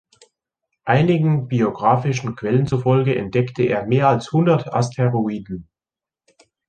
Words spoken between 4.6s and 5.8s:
Asteroiden.